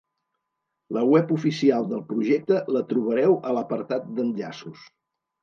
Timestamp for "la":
0.95-1.03, 2.77-2.83